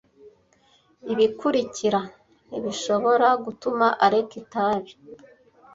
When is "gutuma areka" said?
3.45-4.35